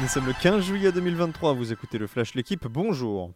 Nous 0.00 0.06
sommes 0.06 0.26
le 0.26 0.32
15 0.32 0.62
juillet 0.62 0.92
2023, 0.92 1.54
vous 1.54 1.72
écoutez 1.72 1.98
le 1.98 2.06
Flash 2.06 2.34
L'équipe, 2.34 2.68
bonjour 2.68 3.32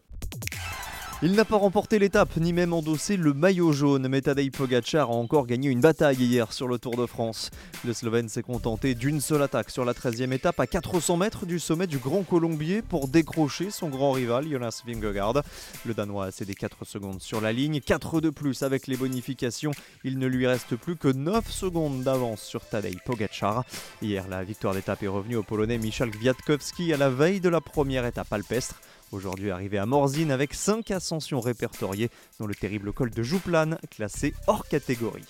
il 1.25 1.31
n'a 1.31 1.45
pas 1.45 1.55
remporté 1.55 1.99
l'étape, 1.99 2.35
ni 2.35 2.51
même 2.51 2.73
endossé 2.73 3.15
le 3.15 3.33
maillot 3.33 3.71
jaune, 3.71 4.09
mais 4.09 4.19
Tadej 4.19 4.51
Pogacar 4.51 5.09
a 5.09 5.13
encore 5.13 5.47
gagné 5.47 5.69
une 5.69 5.79
bataille 5.79 6.17
hier 6.17 6.51
sur 6.51 6.67
le 6.67 6.77
Tour 6.77 6.97
de 6.97 7.05
France. 7.05 7.49
Le 7.85 7.93
Slovène 7.93 8.27
s'est 8.27 8.43
contenté 8.43 8.93
d'une 8.93 9.21
seule 9.21 9.41
attaque 9.41 9.69
sur 9.69 9.85
la 9.85 9.93
13e 9.93 10.33
étape 10.33 10.59
à 10.59 10.67
400 10.67 11.15
mètres 11.15 11.45
du 11.45 11.59
sommet 11.59 11.87
du 11.87 11.97
Grand 11.97 12.23
Colombier 12.23 12.81
pour 12.81 13.07
décrocher 13.07 13.71
son 13.71 13.87
grand 13.87 14.11
rival 14.11 14.49
Jonas 14.49 14.81
Vingegaard. 14.85 15.43
Le 15.85 15.93
Danois 15.93 16.25
a 16.25 16.31
cédé 16.31 16.55
4 16.55 16.83
secondes 16.83 17.21
sur 17.21 17.39
la 17.39 17.53
ligne, 17.53 17.79
4 17.79 18.19
de 18.19 18.29
plus 18.29 18.61
avec 18.61 18.87
les 18.87 18.97
bonifications. 18.97 19.71
Il 20.03 20.19
ne 20.19 20.27
lui 20.27 20.45
reste 20.45 20.75
plus 20.75 20.97
que 20.97 21.07
9 21.07 21.49
secondes 21.49 22.03
d'avance 22.03 22.41
sur 22.41 22.67
Tadej 22.67 22.97
Pogacar. 23.05 23.63
Hier, 24.01 24.27
la 24.27 24.43
victoire 24.43 24.73
d'étape 24.73 25.01
est 25.03 25.07
revenue 25.07 25.37
au 25.37 25.43
Polonais 25.43 25.77
Michal 25.77 26.11
Kwiatkowski 26.11 26.91
à 26.91 26.97
la 26.97 27.09
veille 27.09 27.39
de 27.39 27.47
la 27.47 27.61
première 27.61 28.05
étape 28.05 28.33
alpestre. 28.33 28.75
Aujourd'hui 29.13 29.51
arrivé 29.51 29.77
à 29.77 29.85
Morzine 29.85 30.31
avec 30.31 30.55
5 30.55 30.89
ascensions 30.89 31.39
répertoriées 31.39 32.09
dans 32.39 32.47
le 32.47 32.55
terrible 32.55 32.91
col 32.91 33.11
de 33.11 33.21
Jouplane, 33.21 33.77
classé 33.91 34.33
hors 34.47 34.67
catégorie. 34.67 35.27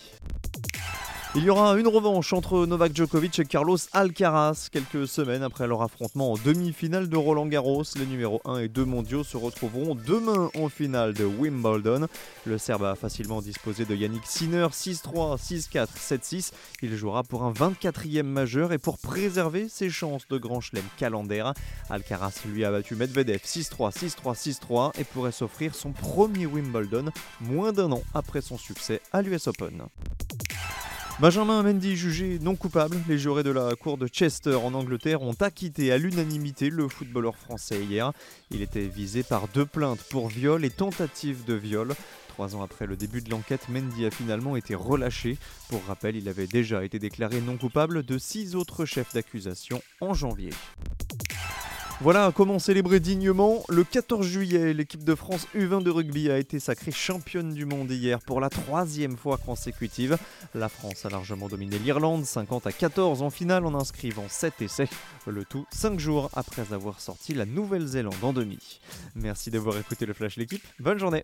Il 1.36 1.44
y 1.44 1.50
aura 1.50 1.80
une 1.80 1.88
revanche 1.88 2.32
entre 2.32 2.68
Novak 2.68 2.96
Djokovic 2.96 3.40
et 3.40 3.46
Carlos 3.46 3.78
Alcaraz. 3.92 4.68
Quelques 4.72 5.08
semaines 5.08 5.42
après 5.42 5.66
leur 5.66 5.82
affrontement 5.82 6.34
en 6.34 6.38
demi-finale 6.38 7.10
de 7.10 7.18
Roland 7.18 7.48
Garros, 7.48 7.84
les 7.96 8.06
numéros 8.06 8.40
1 8.46 8.60
et 8.60 8.68
2 8.68 8.86
mondiaux 8.86 9.24
se 9.24 9.36
retrouveront 9.36 9.96
demain 9.96 10.52
en 10.56 10.70
finale 10.70 11.16
de 11.16 11.26
Wimbledon. 11.26 12.08
Le 12.46 12.60
Serbe 12.60 12.84
a 12.84 12.94
facilement 12.94 13.42
disposé 13.42 13.84
de 13.84 13.96
Yannick 13.96 14.28
Sinner 14.28 14.68
6-3, 14.72 15.40
6-4, 15.40 15.88
7-6. 15.98 16.52
Il 16.84 16.96
jouera 16.96 17.24
pour 17.24 17.42
un 17.42 17.52
24e 17.52 18.22
majeur 18.22 18.72
et 18.72 18.78
pour 18.78 19.00
préserver 19.00 19.70
ses 19.70 19.90
chances 19.90 20.28
de 20.30 20.38
grand 20.38 20.62
chelem 20.62 20.86
calendaire. 20.98 21.56
Alcaraz 21.90 22.44
lui 22.46 22.64
a 22.64 22.70
battu 22.70 22.96
Medvedev 22.96 23.42
6-3, 23.44 23.92
6-3, 23.92 24.36
6-3 24.36 25.00
et 25.00 25.04
pourrait 25.04 25.32
s'offrir 25.32 25.74
son 25.74 25.94
premier 25.94 26.46
Wimbledon 26.46 27.06
moins 27.42 27.72
d'un 27.72 27.92
an 27.92 28.04
après 28.14 28.42
son 28.42 28.60
succès 28.60 29.02
à 29.12 29.24
l'US 29.24 29.48
Open. 29.48 29.88
Benjamin 31.20 31.62
Mendy 31.62 31.96
jugé 31.96 32.40
non 32.40 32.56
coupable. 32.56 32.98
Les 33.08 33.18
jurés 33.18 33.44
de 33.44 33.52
la 33.52 33.76
cour 33.76 33.98
de 33.98 34.08
Chester 34.08 34.56
en 34.56 34.74
Angleterre 34.74 35.22
ont 35.22 35.36
acquitté 35.40 35.92
à 35.92 35.98
l'unanimité 35.98 36.70
le 36.70 36.88
footballeur 36.88 37.36
français 37.38 37.84
hier. 37.84 38.12
Il 38.52 38.62
était 38.62 38.88
visé 38.88 39.24
par 39.24 39.48
deux 39.48 39.66
plaintes 39.66 40.04
pour 40.10 40.28
viol 40.28 40.66
et 40.66 40.70
tentative 40.70 41.46
de 41.46 41.54
viol. 41.54 41.94
Trois 42.30 42.56
ans 42.56 42.64
après 42.64 42.88
le 42.88 42.96
début 42.96 43.22
de 43.22 43.30
l'enquête, 43.30 43.70
Mendy 43.70 44.06
a 44.08 44.12
finalement 44.12 44.56
été 44.56 44.74
relâché. 44.74 45.38
Pour 45.70 45.84
rappel, 45.86 46.16
il 46.16 46.28
avait 46.28 46.48
déjà 46.48 46.84
été 46.84 46.98
déclaré 46.98 47.42
non 47.42 47.58
coupable 47.58 48.04
de 48.04 48.18
six 48.18 48.56
autres 48.56 48.86
chefs 48.86 49.14
d'accusation 49.14 49.82
en 50.02 50.16
janvier. 50.16 50.50
Voilà 52.02 52.32
comment 52.36 52.60
célébrer 52.60 53.00
dignement. 53.00 53.64
Le 53.70 53.84
14 53.84 54.26
juillet, 54.26 54.74
l'équipe 54.74 55.04
de 55.04 55.16
France 55.16 55.48
U20 55.56 55.84
de 55.84 55.90
rugby 55.90 56.30
a 56.30 56.38
été 56.38 56.60
sacrée 56.60 56.92
championne 56.92 57.54
du 57.54 57.66
monde 57.66 57.92
hier 57.92 58.20
pour 58.20 58.42
la 58.42 58.50
troisième 58.50 59.16
fois 59.16 59.38
consécutive. 59.38 60.18
La 60.54 60.70
France 60.70 61.06
a 61.06 61.10
largement 61.10 61.48
dominé 61.48 61.80
l'Irlande, 61.80 62.26
50 62.26 62.68
à 62.68 62.72
14 62.72 63.22
en 63.22 63.30
finale 63.30 63.66
en 63.66 63.74
inscrivant 63.76 64.26
7 64.28 64.62
essais. 64.64 64.90
Le 65.28 65.46
tout 65.46 65.66
5 65.72 66.00
jours 66.00 66.30
après 66.34 66.74
avoir 66.74 67.00
sorti 67.00 67.34
la 67.34 67.46
Nouvelle-Zélande 67.46 68.22
en 68.22 68.34
demi. 68.34 68.82
Merci 69.16 69.50
d'avoir 69.50 69.78
écouté 69.78 70.06
le 70.06 70.14
Flash 70.14 70.36
l'équipe. 70.36 70.64
Bonne 70.80 71.00
journée. 71.00 71.24